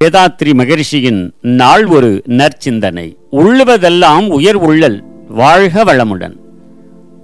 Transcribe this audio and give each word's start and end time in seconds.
வேதாத்ரி 0.00 0.52
மகரிஷியின் 0.52 1.30
நாள் 1.40 1.86
ஒரு 1.86 2.22
நற்சிந்தனை. 2.28 3.16
உள்ளுவதெல்லாம் 3.32 4.28
உயர் 4.28 4.54
உள்ளல் 4.54 5.04
வாழ்க 5.28 5.84
வளமுடன். 5.84 6.36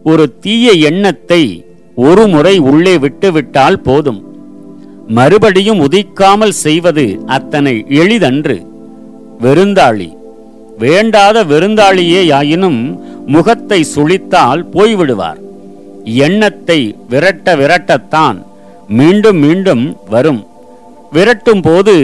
ஒரு 0.05 0.39
தீய 0.39 0.73
எண்ணத்தை 0.73 1.65
ஒரு 1.95 2.27
முறை 2.27 2.59
உள்ளே 2.59 2.99
விட்டுவிட்டால் 2.99 3.81
போதும். 3.81 4.21
மறுபடியும் 5.09 5.81
உதிக்காமல் 5.81 6.49
செய்வது 6.49 7.23
அத்தனை 7.27 7.85
எளிதன்று. 7.89 8.67
வெறுந்தாளி. 9.41 10.11
வேண்டாத 10.79 11.45
வெறுந்தாளியே 11.45 12.33
ஆயினும் 12.33 13.01
முகத்தை 13.27 13.85
சுளித்தால் 13.95 14.63
போய்விடுவார். 14.73 15.41
எண்ணத்தை 16.05 16.97
விரட்ட 17.09 17.57
விரட்டத்தான் 17.57 18.43
மீண்டும் 18.89 19.37
மீண்டும் 19.37 19.97
வரும். 20.09 20.47
விரட்டும் 21.15 21.63
போது 21.67 21.95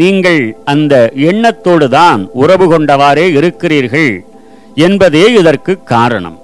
நீங்கள் 0.00 0.42
அந்த 0.72 0.94
எண்ணத்தோடு 1.30 1.86
தான் 1.98 2.20
உறவு 2.42 2.66
கொண்டவாறே 2.72 3.26
இருக்கிறீர்கள் 3.38 4.12
என்பதே 4.86 5.24
இதற்கு 5.40 5.72
காரணம். 5.94 6.36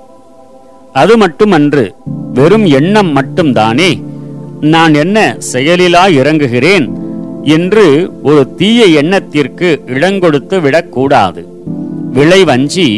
அது 1.00 1.14
மட்டுமன்று 1.22 1.84
வெறும் 2.38 2.66
எண்ணம் 2.78 3.10
மட்டும்தானே. 3.18 3.90
நான் 4.74 4.94
என்ன 5.02 5.18
செயலிலா 5.52 6.04
இறங்குகிறேன் 6.20 6.86
என்று 7.56 7.84
ஒரு 8.28 8.42
தீய 8.60 8.80
எண்ணத்திற்கு 9.00 9.68
இடங்கொடுத்து 9.94 10.56
விடக்கூடாது. 10.64 11.42
விளைவஞ்சி 12.16 12.88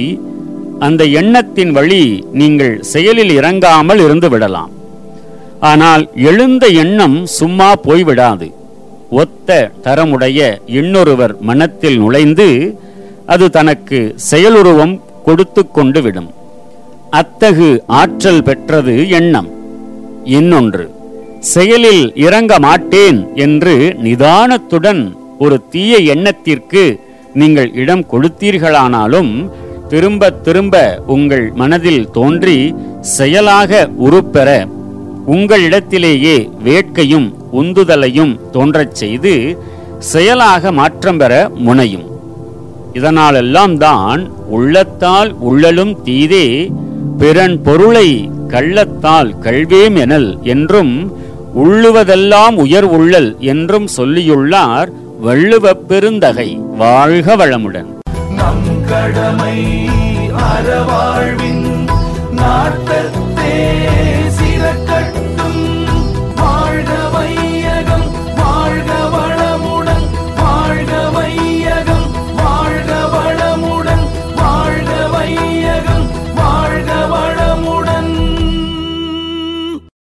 அந்த 0.87 1.03
எண்ணத்தின் 1.21 1.73
வழி 1.79 2.03
நீங்கள் 2.41 2.75
செயலில் 2.93 3.33
இறங்காமல் 3.39 4.01
இருந்து 4.07 4.29
விடலாம். 4.35 4.73
ஆனால் 5.71 6.05
எழுந்த 6.31 6.65
எண்ணம் 6.83 7.19
சும்மா 7.39 7.69
போய்விடாது. 7.87 8.49
ஒத்த 9.11 9.71
தரமுடைய 9.83 10.61
இன்னொருவர் 10.67 11.41
மனத்தில் 11.41 11.99
நுழைந்து 11.99 12.77
அது 13.27 13.51
தனக்கு 13.51 14.15
செயலுருவம் 14.31 15.01
கொடுத்து 15.25 15.71
கொண்டு 15.71 16.03
விடும். 16.03 16.31
அத்தகு 17.11 17.83
ஆற்றல் 17.87 18.43
பெற்றது 18.43 19.09
எண்ணம். 19.09 19.49
இன்னொன்று 20.25 20.91
செயலில் 21.41 22.13
இறங்க 22.15 22.59
மாட்டேன் 22.59 23.35
என்று 23.35 23.95
நிதானத்துடன் 24.03 25.15
ஒரு 25.39 25.63
தீய 25.71 25.97
எண்ணத்திற்கு 25.99 26.99
நீங்கள் 27.35 27.71
இடம் 27.73 28.07
கொடுத்தீர்களானாலும் 28.07 29.51
திரும்ப 29.89 30.31
திரும்ப 30.31 31.03
உங்கள் 31.07 31.53
மனதில் 31.53 32.11
தோன்றி 32.11 32.75
செயலாக 33.01 33.89
உருப்பெற 33.99 34.67
உங்களிடத்திலேயே 35.27 36.49
வேட்கையும் 36.65 37.29
உந்துதலையும் 37.53 38.41
தோன்றச் 38.51 38.95
செய்து 38.95 39.59
செயலாக 39.99 40.73
மாற்றம் 40.73 41.17
பெற 41.17 41.51
முனையும். 41.55 42.07
இதனாலெல்லாம் 42.93 43.77
தான் 43.77 44.31
உள்ளத்தால் 44.49 45.35
உள்ளலும் 45.39 46.03
தீதே 46.05 46.73
பிறன் 47.19 47.63
பொருளை 47.63 48.31
கள்ளத்தால் 48.49 49.39
கல்வேம் 49.39 49.97
எனல் 49.97 50.39
என்றும் 50.43 51.13
உள்ளுவதெல்லாம் 51.55 52.57
உயர் 52.57 52.85
உள்ளல் 52.85 53.37
என்றும் 53.41 53.89
சொல்லியுள்ளார் 53.97 54.91
வள்ளுவ 55.23 55.75
பெருந்தகை 55.75 56.61
வாழ்க 56.77 57.37
வளமுடன். 57.37 57.89
நம் 58.37 58.87
கடமை 58.89 59.57
அறவாழ்வின் 60.51 61.67
நாட்டத்தே 62.31 63.30